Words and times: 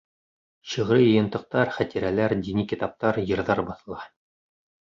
Шиғри 0.71 1.03
йыйынтыҡтар, 1.09 1.71
хәтирәләр, 1.77 2.35
дини 2.49 2.65
китаптар, 2.73 3.23
йырҙар 3.27 3.63
баҫыла. 3.69 4.01